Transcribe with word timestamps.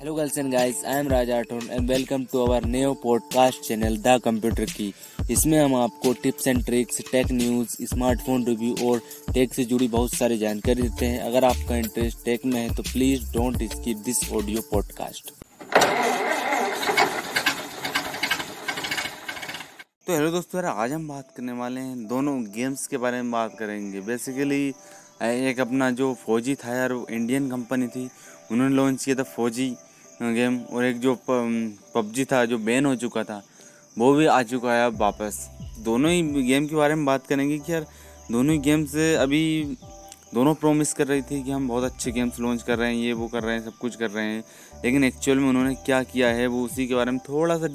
Hello 0.00 0.14
girls 0.16 0.38
and 0.38 0.54
guys, 0.54 0.84
I 0.84 0.98
am 0.98 1.08
Athon 1.08 1.64
and 1.76 1.90
welcome 1.92 2.22
to 2.26 2.42
our 2.42 2.60
new 2.74 2.90
podcast 3.00 3.64
channel 3.64 3.96
the 4.04 4.20
computer 4.24 4.64
की 4.66 4.86
इसमें 5.30 5.58
हम 5.58 5.74
आपको 5.76 6.12
tips 6.22 6.46
and 6.46 6.64
tricks 6.66 7.00
tech 7.10 7.32
news 7.32 7.74
smartphone 7.88 8.44
review 8.46 8.90
और 8.90 9.00
tech 9.34 9.54
से 9.54 9.64
जुड़ी 9.72 9.88
बहुत 9.88 10.14
सारी 10.14 10.38
जानकारी 10.38 10.82
देते 10.82 11.06
हैं। 11.06 11.20
अगर 11.22 11.44
आपका 11.44 11.76
इंटरेस्ट 11.76 12.24
टेक 12.24 12.46
में 12.46 12.60
है 12.60 12.74
तो 12.76 12.82
please 12.82 13.32
don't 13.32 13.62
skip 13.72 13.98
this 14.06 14.22
audio 14.32 14.62
podcast 14.70 15.30
तो 20.06 20.14
हेलो 20.14 20.30
दोस्तों 20.30 20.62
यार 20.62 20.72
आज 20.76 20.92
हम 20.92 21.06
बात 21.08 21.32
करने 21.36 21.58
वाले 21.60 21.80
हैं 21.80 22.06
दोनों 22.06 22.40
गेम्स 22.56 22.86
के 22.86 22.96
बारे 22.96 23.22
में 23.22 23.30
बात 23.32 23.58
करेंगे। 23.58 24.00
बेसिकली 24.08 24.66
एक 25.50 25.60
अपना 25.60 25.90
जो 26.00 26.12
फौजी 26.24 26.54
था 26.64 26.76
यार 26.76 26.92
वो 26.92 27.06
इंडियन 27.10 27.50
कंपनी 27.50 27.86
थी। 27.88 28.08
उन्होंने 28.52 28.74
लॉन्च 28.76 29.04
किया 29.04 29.16
था 29.16 29.22
फौजी 29.36 29.70
गेम 30.20 30.58
और 30.62 30.84
एक 30.84 30.98
जो 31.00 31.14
पबजी 31.26 32.24
था, 32.24 32.44
जो 32.44 32.58
बैन 32.58 32.86
हो 32.86 32.94
चुका 32.96 33.24
था, 33.24 33.42
वो 33.96 34.12
भी 34.14 34.26
आ 34.26 34.42
चुका 34.44 34.72
है 34.72 34.86
अब 34.86 34.98
वापस। 34.98 35.48
दोनों 35.78 36.10
ही 36.10 36.42
गेम 36.42 36.66
के 36.66 36.76
बारे 36.76 36.94
में 36.94 37.04
बात 37.04 37.26
करेंगे 37.26 37.58
कि 37.58 37.72
यार 37.72 37.86
दोनों 38.30 38.52
ही 38.52 38.58
गेम्स 38.60 38.96
अभी 38.96 39.76
दोनों 40.34 40.54
प्रोमिस 40.54 40.92
कर 40.92 41.06
रही 41.06 41.22
थी 41.22 41.42
कि 41.42 41.50
हम 41.50 41.68
बहुत 41.68 41.84
अच्छे 41.84 42.10
गेम्स 42.12 42.38
लॉन्च 42.40 42.62
कर 42.62 42.78
रहे 42.78 42.88
हैं, 42.88 42.96
ये 42.96 43.12
वो 43.12 43.26
कर 43.28 43.42
रहे 43.42 43.54
हैं, 43.54 43.64
सब 43.64 43.78
कुछ 43.78 43.96
कर 43.96 44.10
रहे 44.10 44.24
हैं। 44.24 44.44
लेकिन 44.84 45.04
एक्चुअल 45.04 45.38
में 45.38 45.48
उन्होंने 45.48 45.74
क्या 45.76 46.02
किया 46.02 46.28
है, 46.28 46.46
वो 46.46 46.62
उसी 46.64 46.86
के 46.86 46.94
बारे 46.94 47.10
में 47.10 47.20
थोड़ा 47.28 47.56
सा 47.58 47.68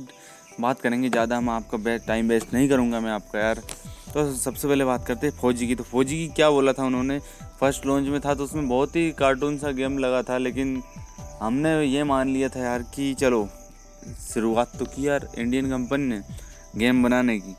बात 0.59 0.79
करेंगे, 0.81 1.09
ज़्यादा 1.09 1.37
हम 1.37 1.49
आपका 1.49 1.97
टाइम 2.07 2.29
वेस्ट 2.29 2.53
नहीं 2.53 2.69
करूँगा 2.69 2.99
मैं 2.99 3.11
आपका 3.11 3.39
यार। 3.39 3.61
तो 4.13 4.31
सबसे 4.33 4.67
पहले 4.67 4.85
बात 4.85 5.05
करते 5.07 5.27
हैं 5.27 5.33
फौजी 5.33 5.67
की। 5.67 5.75
तो 5.75 5.83
फौजी 5.83 6.17
की 6.17 6.27
क्या 6.35 6.49
बोला 6.49 6.73
था 6.73 6.85
उन्होंने? 6.85 7.19
फ़र्स्ट 7.59 7.85
लॉन्च 7.85 8.07
में 8.09 8.19
था 8.21 8.35
तो 8.35 8.43
उसमें 8.43 8.67
बहुत 8.69 8.95
ही 8.95 9.11
कार्टून 9.19 9.57
सा 9.57 9.71
गेम 9.71 9.97
लगा 9.97 10.21
था, 10.23 10.37
लेकिन 10.37 10.81
हमने 11.41 11.71
ये 11.83 12.03
मान 12.03 12.29
लिया 12.29 12.49
था 12.49 12.59
यार 12.59 12.83
कि 12.95 13.13
चलो 13.13 13.47
शुरुआत 14.23 14.71
तो 14.79 14.85
की 14.85 15.07
यार 15.07 15.27
इंडियन 15.37 15.69
कंपनी 15.69 16.05
ने 16.05 16.21
गेम 16.77 17.03
बनाने 17.03 17.37
की। 17.39 17.55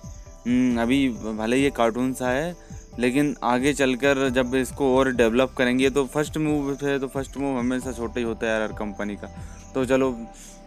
हम्म, 0.47 0.81
अभी 0.81 1.09
भले 1.39 1.57
ये 1.57 1.71
कार्टून 1.77 2.13
सा 2.15 2.31
है 2.31 2.55
लेकिन 2.99 3.35
आगे 3.45 3.73
चलकर 3.75 4.29
जब 4.31 4.55
इसको 4.55 4.97
और 4.97 5.11
डेवलप 5.13 5.55
करेंगे 5.59 5.91
तो 5.91 6.05
फ़र्स्ट 6.07 6.37
मूव 6.39 6.71
है 6.83 6.99
तो 6.99 7.09
फ़र्स्ट 7.09 7.37
मूव 7.39 7.59
हमेशा 7.59 7.93
छोटा 7.93 8.21
ही 8.21 8.25
होता 8.25 8.47
है 8.47 8.61
यार 8.61 8.73
कंपनी 8.79 9.17
का। 9.17 9.29
तो 9.75 9.85
चलो 9.85 10.11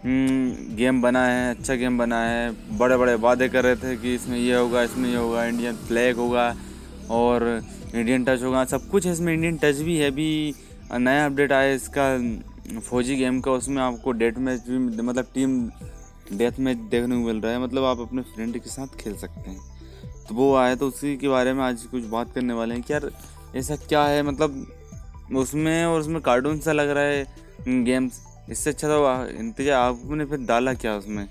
गेम 0.06 0.90
हम्म, 0.90 1.02
बना 1.02 1.26
है 1.26 1.56
अच्छा 1.56 1.76
गेम 1.76 1.98
बना 1.98 2.22
है 2.24 2.78
बड़े 2.78 2.98
बड़े 2.98 3.16
वादे 3.18 3.48
कर 3.50 3.64
रहे 3.64 3.76
थे 3.76 3.96
कि 3.98 4.14
इसमें 4.16 4.38
ये 4.38 4.56
होगा 4.56 4.84
इसमें 4.84 5.10
ये 5.10 5.16
होगा 5.16 5.46
इंडियन 5.46 5.76
फ्लैग 5.88 6.18
होगा 6.18 6.54
और 7.12 7.44
इंडियन 7.96 8.24
टच 8.26 8.44
होगा। 8.44 8.64
सब 8.66 8.88
कुछ 8.90 9.08
इसमें 9.08 9.34
इंडियन 9.34 9.58
टच 9.58 9.82
भी 9.82 9.98
है 9.98 10.12
अभी 10.12 10.54
नया 10.94 11.26
अपडेट 11.26 11.52
आया 11.52 11.74
इसका 11.74 12.14
फौजी 12.70 13.16
गेम 13.16 13.40
का 13.42 13.52
उसमें 13.52 13.82
आपको 13.82 14.12
डेट 14.14 14.38
मैच 14.38 14.68
भी 14.68 14.78
मतलब 14.78 15.28
टीम 15.34 15.60
डेथ 16.32 16.60
मैच 16.60 16.78
देखने 16.90 17.16
को 17.16 17.22
मिल 17.24 17.40
रहा 17.42 17.52
है। 17.52 17.60
मतलब 17.60 17.84
आप 17.84 18.00
अपने 18.00 18.22
फ्रेंड 18.26 18.58
के 18.58 18.70
साथ 18.70 18.96
खेल 19.00 19.16
सकते 19.18 19.50
हैं। 19.50 19.60
तो 20.28 20.36
वो 20.36 20.54
आए 20.56 20.76
तो 20.76 20.88
उसी 20.88 21.16
के 21.18 21.28
बारे 21.28 21.54
में 21.54 21.64
आज 21.64 21.84
कुछ 21.84 22.04
बात 22.08 22.34
करने 22.34 22.54
वाले 22.54 22.76
हैं 22.76 22.84
कि 22.84 22.94
यार, 22.94 23.10
ऐसा 23.56 23.76
क्या 23.78 24.04
है? 24.04 24.22
मतलब 24.24 25.36
उसमें 25.38 25.86
और 25.86 26.00
उसमें 26.00 26.22
कार्टून 26.22 26.60
सा 26.60 26.72
लग 26.72 26.90
रहा 26.90 27.04
है 27.04 27.84
गेम्स 27.86 28.22
इससे 28.50 28.70
अच्छा 28.70 28.88
तो 28.88 29.30
इंतज़ार 29.32 29.74
आपने 29.74 30.26
फिर 30.26 30.46
डाला 30.46 30.74
क्या 30.74 30.96
उसमें? 30.98 31.24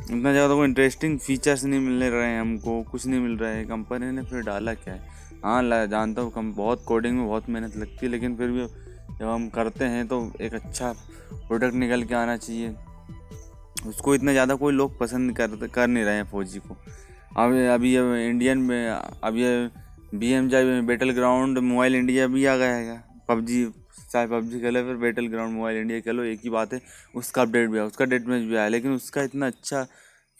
इतना 0.00 0.32
ज़्यादा 0.32 0.54
कोई 0.54 0.66
इंटरेस्टिंग 0.66 1.18
फीचर्स 1.18 1.64
नहीं 1.64 1.80
मिल 1.80 2.02
रहे 2.04 2.26
हैं 2.26 2.40
हमको, 2.40 2.82
कुछ 2.82 3.06
नहीं 3.06 3.20
मिल 3.20 3.36
रहा 3.38 3.50
है। 3.50 3.64
कंपनी 3.64 4.10
ने 4.12 4.22
फिर 4.22 4.42
डाला 4.42 4.74
क्या 4.74 4.94
है? 4.94 5.00
हाँ 5.44 5.86
जानता 5.86 6.22
हूँ, 6.22 6.30
कम 6.32 6.52
बहुत 6.54 6.84
कोडिंग 6.84 7.16
में 7.16 7.26
बहुत 7.26 7.48
मेहनत 7.48 7.76
लगती 7.76 8.06
है, 8.06 8.12
लेकिन 8.12 8.36
फिर 8.36 8.48
भी 8.48 8.66
जब 9.20 9.26
हम 9.26 9.48
करते 9.50 9.84
हैं 9.86 10.06
तो 10.08 10.20
एक 10.40 10.54
अच्छा 10.54 10.92
प्रोडक्ट 11.30 11.74
निकल 11.76 12.02
के 12.04 12.14
आना 12.14 12.36
चाहिए। 12.36 12.74
उसको 13.86 14.14
इतना 14.14 14.32
ज़्यादा 14.32 14.54
कोई 14.56 14.72
लोग 14.74 14.98
पसंद 14.98 15.36
कर 15.36 15.68
कर 15.68 15.86
नहीं 15.86 16.04
रहे 16.04 16.14
हैं 16.14 16.24
फौजी 16.30 16.58
को। 16.60 16.76
अब 17.36 17.52
अभी 17.72 17.94
ये 17.94 18.28
इंडियन 18.28 18.58
में, 18.60 18.88
अब 18.88 19.36
ये 19.36 19.70
बी 20.14 20.30
एम 20.32 20.48
जाए 20.48 20.80
बैटल 20.82 21.10
ग्राउंड 21.12 21.58
मोबाइल 21.60 21.94
इंडिया 21.96 22.26
भी 22.28 22.44
आ 22.46 22.56
गया 22.56 22.74
है। 22.74 23.02
पबजी, 23.28 23.64
चाहे 24.12 24.26
पबजी 24.26 24.60
खेलो 24.60 24.82
फिर 24.84 24.96
बैटल 24.96 25.26
ग्राउंड 25.28 25.54
मोबाइल 25.54 25.76
इंडिया 25.76 26.00
खेलो, 26.00 26.22
एक 26.24 26.40
ही 26.44 26.50
बात 26.50 26.72
है, 26.72 26.80
उसका 27.14 27.42
अपडेट 27.42 27.68
भी 27.70 27.78
आया 27.78 27.86
उसका 27.86 28.04
डेट 28.04 28.26
मैच 28.28 28.42
भी 28.42 28.56
आया 28.56 28.68
लेकिन 28.68 28.92
उसका 28.92 29.22
इतना 29.22 29.46
अच्छा 29.46 29.82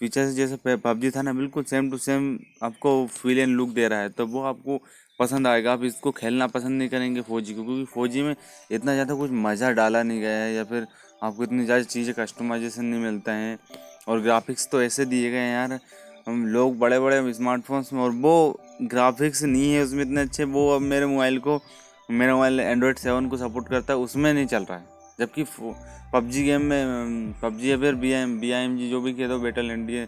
फीचर्स 0.00 0.34
जैसे 0.34 0.76
पबजी 0.76 1.10
था 1.10 1.22
ना, 1.22 1.32
बिल्कुल 1.32 1.64
सेम 1.64 1.90
टू 1.90 1.98
सेम 1.98 2.38
आपको 2.62 3.06
फील 3.12 3.38
एंड 3.38 3.56
लुक 3.56 3.70
दे 3.70 3.88
रहा 3.88 4.00
है 4.00 4.08
तो 4.10 4.26
वो 4.26 4.42
आपको 4.44 4.80
पसंद 5.18 5.46
आएगा। 5.46 5.72
आप 5.72 5.84
इसको 5.84 6.10
खेलना 6.12 6.46
पसंद 6.48 6.78
नहीं 6.78 6.88
करेंगे 6.88 7.20
फौजी 7.22 7.54
को 7.54 7.64
क्योंकि 7.64 7.84
फौजी 7.92 8.22
में 8.22 8.34
इतना 8.70 8.92
ज़्यादा 8.92 9.14
कुछ 9.14 9.30
मज़ा 9.32 9.70
डाला 9.72 10.02
नहीं 10.02 10.20
गया 10.20 10.36
है 10.36 10.52
या 10.54 10.64
फिर 10.64 10.86
आपको 11.22 11.42
इतनी 11.44 11.64
ज़्यादा 11.64 11.84
चीज़ें 11.84 12.14
कस्टमाइजेशन 12.14 12.84
नहीं 12.84 13.00
मिलता 13.02 13.32
है। 13.34 13.58
और 14.08 14.20
ग्राफिक्स 14.22 14.68
तो 14.70 14.82
ऐसे 14.82 15.04
दिए 15.06 15.30
गए 15.30 15.38
हैं 15.38 15.52
यार, 15.52 15.78
हम 16.26 16.46
लोग 16.48 16.78
बड़े 16.78 16.98
बड़े 17.00 17.32
स्मार्टफोन्स 17.34 17.92
में 17.92 18.00
और 18.02 18.10
वो 18.12 18.60
ग्राफिक्स 18.84 19.42
नहीं 19.44 19.72
है 19.72 19.82
उसमें 19.82 20.02
इतने 20.02 20.20
अच्छे, 20.20 20.44
वो 20.44 20.68
अब 20.74 20.82
मेरे 20.82 21.06
मोबाइल 21.06 21.38
को, 21.38 21.60
मेरा 22.10 22.34
मोबाइल 22.34 22.60
एंड्रॉयड 22.60 22.98
सेवन 22.98 23.28
को 23.28 23.36
सपोर्ट 23.38 23.68
करता 23.68 23.92
है, 23.92 23.98
उसमें 23.98 24.32
नहीं 24.32 24.46
चल 24.46 24.64
रहा 24.64 24.78
है। 24.78 24.84
जबकि 25.18 25.44
पबजी 26.12 26.44
गेम 26.44 26.62
में, 26.62 27.32
पबजी 27.42 27.70
या 27.70 27.76
फिर 27.78 27.94
B 27.96 28.10
M 28.12 28.38
B 28.40 28.52
I 28.52 28.64
M 28.64 28.76
G 28.78 28.90
जो 28.90 29.00
भी 29.00 29.12
दो 29.24 29.38
Battle 29.38 29.70
India 29.70 30.06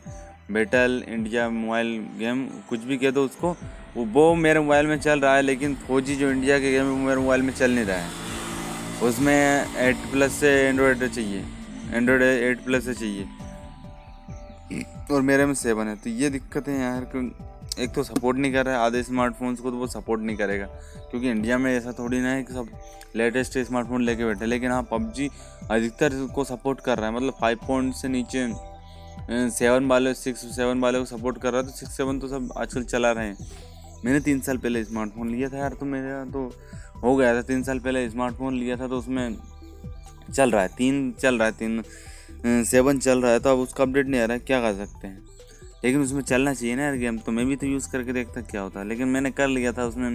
Battle 0.51 1.03
India 1.09 1.49
Mobile 1.51 2.07
game 2.19 2.47
कुछ 2.69 2.81
भी 2.81 2.97
कह 2.97 3.11
दो 3.11 3.25
उसको। 3.25 3.57
वो 3.97 4.35
मेरे 4.35 4.61
मोबाइल 4.61 4.87
में 4.87 5.01
चल 5.01 5.21
रहा 5.21 5.35
है, 5.37 5.43
लेकिन 5.43 5.75
फौजी 5.77 6.17
जो 6.17 6.31
इंडिया 6.31 6.59
के 6.59 6.71
गेम 6.73 6.85
है, 6.85 6.91
वो 6.91 6.97
मेरे 6.97 7.21
मोबाइल 7.21 7.43
में 7.43 7.53
चल 7.55 7.71
नहीं 7.71 7.85
रहा 7.85 7.97
है। 7.97 8.11
उसमें 9.03 9.67
एट 9.77 9.97
प्लस 10.13 10.33
से 10.33 10.51
एंड्रॉयड 10.69 11.09
चाहिए। 11.09 11.45
एंड्रॉयड 11.93 12.23
एट 12.23 12.65
प्लस 12.65 12.85
से 12.85 12.95
चाहिए। 12.95 13.29
और 15.13 15.23
मेरे 15.23 15.47
में 15.47 15.55
सेवन 15.55 15.89
है। 15.89 15.97
तो 15.97 16.11
ये 16.11 16.31
दिक्कत 16.31 16.69
है 16.69 16.81
यार 16.81 17.03
एक 17.81 17.91
तो 17.95 18.03
सपोर्ट 18.03 18.39
नहीं 18.39 18.53
कर 18.53 18.67
रहा 18.67 18.75
है, 18.75 18.81
आधे 18.81 19.03
स्मार्टफोन्स 19.03 19.61
को 19.61 19.71
तो 19.71 19.77
वो 19.77 19.87
सपोर्ट 19.87 20.21
नहीं 20.21 20.37
करेगा। 20.37 20.67
क्योंकि 21.11 21.31
इंडिया 21.31 21.59
में 21.59 21.77
ऐसा 21.77 21.93
थोड़ी 21.93 22.21
ना 22.21 22.31
है 22.31 22.43
कि 22.43 22.53
सब 22.53 22.69
लेटेस्ट 23.17 23.59
स्मार्टफ़ोन 23.59 24.03
लेके 24.03 24.25
बैठे 24.25 24.47
लेकिन 24.47 24.71
हाँ 24.71 24.83
पबजी 24.83 25.29
अधिकतर 25.71 26.11
को 26.35 26.45
सपोर्ट 26.45 26.81
कर 26.81 26.99
रहा 26.99 27.07
है। 27.07 27.17
मतलब 27.17 27.35
फाइव 27.41 27.59
पॉइंट 27.69 27.95
से 27.95 28.09
नीचे 28.09 28.47
सेवन 29.29 29.87
वाले 29.87 30.13
सिक्स 30.15 30.41
सेवन 30.57 30.81
वाले 30.81 30.99
को 30.99 31.05
सपोर्ट 31.07 31.39
कर 31.39 31.53
रहा 31.53 31.61
है 31.61 31.67
तो 31.67 31.77
सिक्स 31.77 31.97
सेवन 31.97 32.19
तो 32.19 32.29
सब 32.29 32.53
आजकल 32.57 32.83
चला 32.85 33.13
रहे 33.13 33.27
हैं। 33.27 33.49
मैंने 34.05 34.21
तीन 34.21 34.41
साल 34.41 34.59
पहले 34.59 34.85
स्मार्टफ़ोन 34.85 35.31
लिया 35.31 35.49
था 35.49 35.59
यार 35.59 35.75
तो 35.81 35.87
मेरा 35.87 36.25
तो 36.27 36.51
हो 36.97 37.15
गया 37.17 37.35
था, 37.35 37.43
तीन 37.43 37.63
साल 37.63 37.79
पहले 37.79 38.09
स्मार्टफ़ोन 38.11 38.59
लिया 38.59 38.77
था 38.77 38.89
तो 38.89 38.99
उसमें 38.99 39.37
चल 40.33 40.51
रहा 40.51 40.63
है, 40.63 40.69
तीन 40.69 41.13
चल 41.21 41.39
रहा 41.39 41.49
है, 41.49 41.53
तीन 41.55 41.83
सेवन 42.65 42.99
चल 42.99 43.23
रहा 43.23 43.33
है 43.33 43.41
तो 43.41 43.51
अब 43.51 43.59
उसका 43.59 43.85
अपडेट 43.85 44.07
नहीं 44.07 44.21
आ 44.21 44.25
रहा 44.25 44.35
है, 44.35 44.41
क्या 44.41 44.61
कर 44.61 44.75
सकते 44.77 45.07
हैं? 45.07 45.23
लेकिन 45.85 46.01
उसमें 46.01 46.23
चलना 46.23 46.55
चाहिए 46.55 46.77
ना 46.77 46.83
यार 46.83 46.97
गेम 46.97 47.19
तो 47.19 47.33
मैं 47.33 47.47
भी 47.47 47.57
तो 47.57 47.67
यूज़ 47.67 47.91
करके 47.93 48.13
देखता 48.13 48.41
क्या 48.43 48.61
होता 48.61 48.83
लेकिन 48.83 49.09
मैंने 49.09 49.31
कर 49.31 49.49
लिया 49.49 49.73
था 49.73 49.85
उसमें 49.85 50.09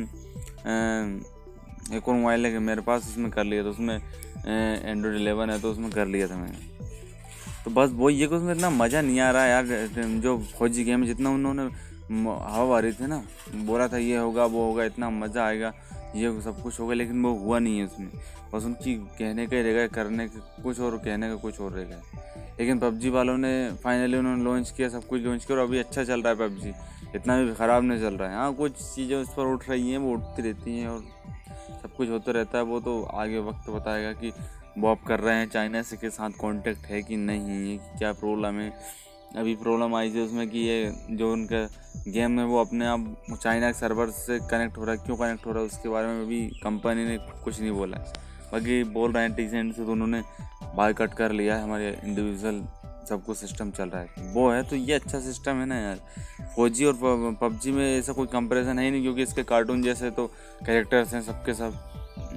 एक 1.94 2.08
और 2.08 2.16
मोबाइल 2.16 2.46
है 2.46 2.60
मेरे 2.62 2.82
पास 2.82 3.08
उसमें 3.10 3.32
कर 3.32 3.44
लिया 3.44 3.64
था, 3.64 3.70
उसमें 3.70 3.96
एंड्रॉयड 3.96 5.16
एलेवन 5.16 5.50
है 5.50 5.60
तो 5.62 5.72
उसमें 5.72 5.92
कर 5.92 6.08
लिया 6.08 6.28
था 6.28 6.38
मैंने। 6.38 6.75
तो 7.66 7.72
बस 7.72 7.92
वो 7.94 8.10
ये 8.10 8.28
कि 8.28 8.36
उसमें 8.36 8.54
इतना 8.54 8.70
मज़ा 8.70 9.02
नहीं 9.02 9.20
आ 9.20 9.30
रहा 9.32 9.46
यार, 9.46 9.66
जो 10.22 10.38
फौजी 10.58 10.84
गेम 10.84 11.06
जितना 11.06 11.30
उन्होंने 11.30 11.64
हवा 12.14 12.78
आ 12.78 12.80
रही 12.80 12.92
थी 12.94 13.08
ना, 13.08 13.22
बोला 13.66 13.88
था 13.88 13.98
ये 13.98 14.18
होगा, 14.18 14.46
वो 14.46 14.66
होगा, 14.66 14.84
इतना 14.84 15.10
मज़ा 15.10 15.46
आएगा, 15.46 15.74
ये 16.16 16.42
सब 16.42 16.62
कुछ 16.64 16.80
होगा, 16.80 16.94
लेकिन 16.94 17.24
वो 17.24 17.34
हुआ 17.36 17.60
नहीं 17.60 17.78
है 17.80 17.86
उसमें। 17.86 18.10
बस 18.54 18.66
उनकी 18.66 18.94
कहने 19.20 19.46
का 19.48 19.56
ही 19.56 19.62
रहेगा 19.64 19.88
करने 19.96 20.28
का 20.28 20.40
कुछ 20.64 20.80
और, 20.80 20.98
कहने 20.98 21.30
का 21.30 21.36
कुछ 21.36 21.60
और 21.60 21.72
रहेगा 21.72 22.02
लेकिन 22.60 22.80
पबजी 22.80 23.10
वालों 23.10 23.38
ने 23.38 23.52
फाइनली 23.84 24.18
उन्होंने 24.18 24.44
लॉन्च 24.44 24.70
किया, 24.78 24.90
सब 24.90 25.08
कुछ 25.08 25.22
लॉन्च 25.22 25.46
किया, 25.46 25.58
और 25.58 25.64
अभी 25.64 25.80
अच्छा 25.80 26.04
चल 26.04 26.22
रहा 26.22 26.34
है 26.34 26.40
पबजी। 26.40 26.74
इतना 27.16 27.42
भी 27.42 27.54
ख़राब 27.54 27.84
नहीं 27.84 28.00
चल 28.02 28.14
रहा 28.14 28.30
है। 28.30 28.36
हाँ 28.36 28.54
कुछ 28.54 28.72
चीज़ें 28.86 29.16
उस 29.18 29.34
पर 29.34 29.54
उठ 29.54 29.70
रही 29.70 29.92
हैं, 29.92 29.98
वो 29.98 30.14
उठती 30.14 30.42
रहती 30.42 30.78
हैं, 30.80 30.88
और 30.88 31.04
सब 31.82 31.96
कुछ 31.98 32.10
होता 32.10 32.32
रहता 32.32 32.58
है। 32.58 32.64
वो 32.64 32.80
तो 32.80 33.02
आगे 33.14 33.40
वक्त 33.40 33.70
बताएगा 33.70 34.12
कि 34.14 34.32
वो 34.78 34.88
आप 34.88 35.04
कर 35.08 35.20
रहे 35.20 35.36
हैं 35.36 35.50
चाइना 35.50 35.82
से 35.82 35.98
के 35.98 36.10
साथ 36.10 36.30
कांटेक्ट 36.42 36.86
है 36.86 37.02
कि 37.02 37.18
नहीं 37.18 37.78
क्या 37.98 38.12
प्रॉब्लम 38.14 38.60
है? 38.60 38.70
अभी 39.38 39.56
प्रॉब्लम 39.56 39.96
आई 39.96 40.14
थी 40.14 40.22
उसमें 40.22 40.48
कि 40.50 40.60
ये 40.60 40.92
जो 41.12 41.32
उनका 41.34 41.68
गेम 42.08 42.40
है 42.40 42.46
वो 42.46 42.60
अपने 42.62 42.86
आप 42.86 43.16
चाइना 43.34 43.72
के 43.72 43.78
सर्वर 43.80 44.10
से 44.10 44.40
कनेक्ट 44.52 44.78
हो 44.78 44.86
रहा 44.86 44.96
है। 44.96 45.06
क्यों 45.06 45.18
कनेक्ट 45.18 45.46
हो 45.46 45.52
रहा 45.52 45.60
है? 45.60 45.66
उसके 45.66 45.90
बारे 45.90 46.08
में 46.08 46.22
अभी 46.22 46.46
कंपनी 46.64 47.06
ने 47.06 47.18
कुछ 47.44 47.60
नहीं 47.60 47.72
बोला 47.72 47.98
है। 47.98 48.14
बाकी 48.52 48.84
बोल 48.94 49.12
रहे 49.12 49.24
हैं 49.24 49.34
टीसेंट 49.36 49.76
से 49.76 49.86
तो 49.86 49.92
उन्होंने 49.92 50.22
बाय 50.76 50.94
कट 50.94 51.14
कर 51.14 51.32
लिया 51.32 51.56
है। 51.56 51.64
हमारे 51.64 51.98
इंडिविजुअल 52.04 52.64
सब 53.10 53.24
कुछ 53.26 53.38
सिस्टम 53.38 53.72
चल 53.72 53.90
रहा 53.90 54.02
है। 54.02 54.34
वो 54.34 54.50
है 54.50 54.62
तो 54.64 54.76
ये 54.76 54.94
अच्छा 54.94 55.20
सिस्टम 55.20 55.56
है 55.56 55.66
ना 55.66 55.76
यार। 55.76 56.00
फौजी 56.56 56.86
और 56.86 57.36
पबजी 57.42 57.72
में 57.72 57.86
ऐसा 57.88 58.14
कोई 58.14 58.28
कंपेरिजन 58.28 58.80
है 58.80 58.86
ही 58.86 58.92
नहीं 58.92 59.02
क्योंकि 59.02 59.24
इसके 59.24 59.44
कार्टून 59.46 59.84
जैसे 59.84 60.12
तो 60.12 60.28
कैरेक्टर्स 60.66 61.14
हैं 61.14 61.22
सबके 61.22 61.54
सब। 61.54 61.74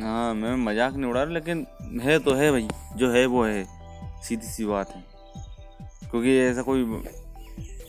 हाँ 0.02 0.34
मैं 0.34 0.54
मज़ाक 0.56 0.94
नहीं 0.94 1.10
उड़ा 1.10 1.22
रहा, 1.22 1.32
लेकिन 1.32 1.66
है 1.96 2.18
तो 2.18 2.34
है 2.34 2.50
भाई, 2.50 2.68
जो 2.96 3.10
है 3.10 3.24
वो 3.26 3.44
है, 3.44 3.64
सीधी 4.22 4.46
सी 4.46 4.64
बात 4.64 4.90
है। 4.90 5.04
क्योंकि 6.10 6.38
ऐसा 6.38 6.62
कोई, 6.62 6.82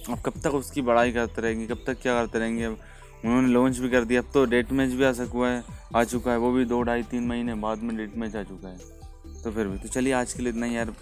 अब 0.10 0.22
कब 0.25 0.34
तक 0.44 0.54
उसकी 0.54 0.81
बड़ाई 0.81 1.12
करते 1.12 1.42
रहेंगे, 1.42 1.68
कब 1.68 1.84
तक 1.88 2.01
क्या 2.01 2.13
करते 2.13 2.40
रहेंगे? 2.40 2.63
अब 2.63 2.78
उन्होंने 3.25 3.48
लॉन्च 3.48 3.78
भी 3.78 3.90
कर 3.90 4.04
दिया, 4.04 4.22
अब 4.22 4.30
तो 4.34 4.46
डेट 4.46 4.72
मैच 4.72 4.90
भी 4.90 5.04
आ 5.04 5.12
सका 5.12 5.48
है, 5.48 5.63
आ 5.96 6.04
चुका 6.04 6.31
है, 6.31 6.38
वो 6.38 6.51
भी 6.51 6.66
दो 6.66 6.81
ढाई 6.81 7.04
तीन 7.04 7.28
महीने 7.28 7.54
बाद 7.56 7.80
में 7.80 7.96
डेट 7.98 8.16
मैच 8.18 8.36
आ 8.36 8.44
चुका 8.44 8.68
है। 8.68 8.78
तो 9.44 9.51
फिर 9.51 9.68
भी 9.68 9.78
तो 9.78 9.88
चलिए 9.88 10.13
आज 10.13 10.34
के 10.34 10.44
लिए 10.44 10.52
इतना 10.52 10.66
यार। 10.66 10.94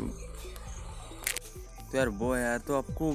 तो 1.92 1.98
यार 1.98 2.10
वो 2.10 2.34
है 2.34 2.44
यार 2.44 2.58
तो 2.58 2.78
आपको, 2.78 3.12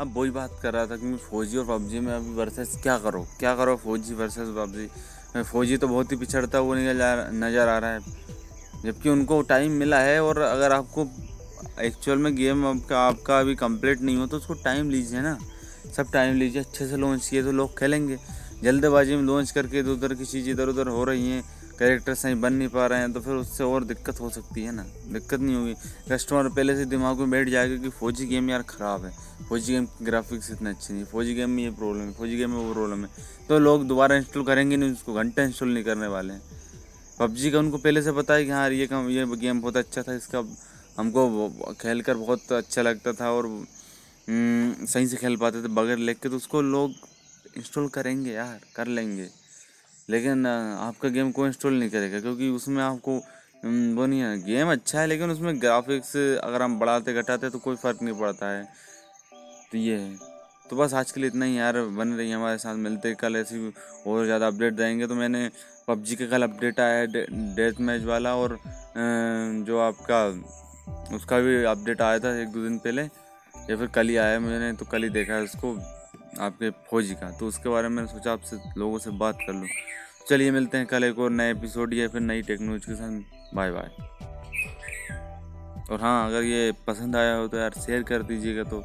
अब 0.00 0.12
वही 0.16 0.30
बात 0.30 0.58
कर 0.62 0.72
रहा 0.74 0.86
था 0.86 0.96
कि 0.96 1.16
फौजी 1.16 1.56
और 1.56 1.66
पबजी 1.66 2.00
में 2.00 2.12
अभी 2.14 2.34
वर्सेस 2.34 2.78
क्या 2.82 2.98
करो? 2.98 3.26
क्या 3.38 3.54
करो 3.56 3.76
फौजी 3.76 4.14
वर्सेस 4.14 4.48
पबजी? 4.48 4.88
फौजी 5.42 5.76
तो 5.76 5.88
बहुत 5.88 6.12
ही 6.12 6.16
पिछड़ता 6.16 6.58
हुआ 6.58 6.76
नज़र 6.76 7.68
आ 7.68 7.78
रहा 7.78 7.90
है। 7.90 8.00
जबकि 8.84 9.08
उनको 9.08 9.40
टाइम 9.44 9.72
मिला 9.72 9.98
है 10.00 10.22
और 10.22 10.38
अगर 10.38 10.72
आपको 10.72 11.08
एक्चुअल 11.80 12.18
में 12.18 12.34
गेम 12.36 12.66
आपका 12.66 12.98
आपका 12.98 13.38
अभी 13.40 13.54
कंप्लीट 13.56 14.00
नहीं 14.00 14.16
हो 14.16 14.26
तो 14.26 14.36
उसको 14.36 14.54
टाइम 14.64 14.90
लीजिए 14.90 15.20
ना। 15.20 15.36
सब 15.96 16.10
टाइम 16.12 16.36
लीजिए, 16.36 16.62
अच्छे 16.62 16.86
से 16.86 16.96
लॉन्च 16.96 17.28
किए 17.28 17.42
तो 17.42 17.52
लोग 17.52 17.78
खेलेंगे। 17.78 18.18
जल्दबाजी 18.62 19.16
में 19.16 19.22
लॉन्च 19.22 19.50
करके 19.50 19.78
इधर 19.78 19.90
उधर 19.90 20.14
की 20.14 20.24
चीज़ 20.24 20.48
इधर 20.50 20.68
उधर 20.68 20.88
हो 20.88 21.04
रही 21.04 21.30
हैं 21.30 21.42
कैरेक्टर 21.78 22.14
सही 22.14 22.34
बन 22.34 22.52
नहीं 22.52 22.68
पा 22.68 22.86
रहे 22.86 22.98
हैं 23.00 23.12
तो 23.12 23.20
फिर 23.20 23.34
उससे 23.34 23.64
और 23.64 23.84
दिक्कत 23.84 24.20
हो 24.20 24.28
सकती 24.30 24.62
है 24.62 24.72
ना। 24.74 24.82
दिक्कत 25.12 25.40
नहीं 25.40 25.56
होगी। 25.56 25.74
कस्टमर 26.10 26.48
पहले 26.48 26.76
से 26.76 26.84
दिमाग 26.86 27.18
में 27.18 27.30
बैठ 27.30 27.48
जाएगा 27.48 27.76
कि 27.76 27.88
फौजी 27.90 28.26
गेम 28.26 28.50
यार 28.50 28.62
ख़राब 28.62 29.04
है। 29.04 29.12
फौजी 29.48 29.72
गेम 29.72 29.86
ग्राफिक्स 30.02 30.50
इतने 30.50 30.70
अच्छे 30.70 30.94
नहीं 30.94 31.04
फौजी 31.04 31.34
गेम 31.34 31.50
में 31.50 31.62
ये 31.62 31.70
प्रॉब्लम 31.72 32.00
है 32.00 32.12
फौजी 32.12 32.36
गेम 32.36 32.50
में 32.50 32.58
वो 32.58 32.72
प्रॉब्लम 32.72 33.04
है। 33.04 33.10
तो 33.48 33.58
लोग 33.58 33.86
दोबारा 33.86 34.16
इंस्टॉल 34.16 34.44
करेंगे 34.44 34.76
नहीं, 34.76 34.92
उसको 34.92 35.14
घंटा 35.14 35.42
इंस्टॉल 35.42 35.68
नहीं 35.68 35.84
करने 35.84 36.06
वाले 36.06 36.32
हैं। 36.32 36.42
पबजी 37.18 37.50
का 37.50 37.58
उनको 37.58 37.78
पहले 37.78 38.02
से 38.02 38.12
पता 38.12 38.34
है 38.34 38.44
कि 38.44 38.50
हाँ 38.50 38.68
ये 38.70 38.86
कम 38.86 39.08
ये 39.10 39.24
गेम 39.36 39.60
बहुत 39.60 39.76
अच्छा 39.76 40.02
था 40.02 40.14
इसका 40.14 40.42
हमको 40.98 41.74
खेल 41.80 42.00
कर 42.02 42.14
बहुत 42.16 42.52
अच्छा 42.52 42.82
लगता 42.82 43.12
था 43.12 43.30
और 43.32 43.46
हम्म, 43.46 44.86
सही 44.86 45.06
से 45.06 45.16
खेल 45.16 45.36
पाते 45.36 45.62
थे। 45.62 45.68
बगैर 45.74 45.98
लेग 45.98 46.16
के 46.22 46.28
तो 46.28 46.36
उसको 46.36 46.60
लोग 46.62 46.92
इंस्टॉल 47.56 47.88
करेंगे 47.88 48.32
यार 48.32 48.60
कर 48.76 48.86
लेंगे। 48.88 49.28
लेकिन 50.10 50.46
आपका 50.46 51.08
गेम 51.08 51.30
कोई 51.32 51.46
इंस्टॉल 51.48 51.78
नहीं 51.78 51.90
करेगा 51.90 52.20
क्योंकि 52.20 52.48
उसमें 52.50 52.82
आपको 52.82 53.16
हम्म, 53.64 53.94
वो 53.96 54.06
नहीं 54.06 54.20
है 54.20 54.36
गेम 54.42 54.72
अच्छा 54.72 55.00
है 55.00 55.06
लेकिन 55.06 55.30
उसमें 55.30 55.60
ग्राफिक्स 55.60 56.16
अगर 56.16 56.62
हम 56.62 56.78
बढ़ाते 56.78 57.14
घटाते 57.14 57.50
तो 57.50 57.58
कोई 57.58 57.76
फ़र्क 57.76 58.02
नहीं 58.02 58.14
पड़ता 58.20 58.50
है। 58.50 58.64
तो 59.72 59.78
ये 59.78 59.96
है। 59.96 60.35
तो 60.70 60.76
बस 60.76 60.94
आज 60.94 61.10
के 61.12 61.20
लिए 61.20 61.28
इतना 61.30 61.44
ही 61.44 61.58
यार, 61.58 61.80
बन 61.96 62.12
रही 62.14 62.28
है 62.30 62.36
हमारे 62.36 62.58
साथ, 62.58 62.74
मिलते 62.76 63.14
कल 63.16 63.36
ऐसी 63.36 63.72
और 64.06 64.24
ज़्यादा 64.24 64.46
अपडेट 64.46 64.72
देंगे। 64.74 65.06
तो 65.06 65.14
मैंने 65.14 65.48
पबजी 65.88 66.16
का 66.16 66.26
कल 66.26 66.42
अपडेट 66.42 66.80
आया 66.80 66.94
है 66.94 67.06
डेथ 67.56 67.80
मैच 67.80 68.02
वाला 68.04 68.34
और 68.36 68.58
जो 69.66 69.78
आपका, 69.80 70.24
उसका 71.16 71.38
भी 71.40 71.62
अपडेट 71.64 72.00
आया 72.02 72.18
था 72.18 72.34
एक 72.40 72.48
दो 72.48 72.62
दिन 72.62 72.78
पहले, 72.78 73.02
या 73.02 73.76
फिर 73.76 73.86
कल 73.94 74.08
ही 74.08 74.16
आया 74.16 74.40
मैंने 74.40 74.72
तो 74.72 74.84
कल 74.86 75.02
ही 75.02 75.08
देखा 75.10 75.34
है 75.34 75.42
उसको, 75.42 75.74
आपके 76.40 76.70
फौजी 76.90 77.14
का। 77.14 77.30
तो 77.30 77.46
उसके 77.48 77.68
बारे 77.68 77.88
में 77.88 78.04
सोचा 78.06 78.32
आपसे, 78.32 78.56
लोगों 78.76 78.98
से 78.98 79.10
बात 79.18 79.38
कर 79.46 79.52
लूँ। 79.52 79.68
चलिए 80.28 80.50
मिलते 80.50 80.78
हैं 80.78 80.86
कल 80.86 81.04
एक 81.04 81.18
और 81.18 81.30
नए 81.32 81.50
एपिसोड 81.50 81.94
या 81.94 82.08
फिर 82.08 82.20
नई 82.22 82.42
टेक्नोलॉजी 82.42 82.86
के 82.86 82.96
साथ। 82.96 83.54
बाय 83.54 83.70
बाय 83.70 83.90
और 85.90 86.00
हाँ 86.00 86.28
अगर 86.28 86.42
ये 86.44 86.72
पसंद 86.86 87.16
आया 87.16 87.34
हो 87.34 87.48
तो 87.48 87.56
यार 87.56 87.72
शेयर 87.78 88.02
कर 88.02 88.22
दीजिएगा 88.24 88.62
तो। 88.64 88.84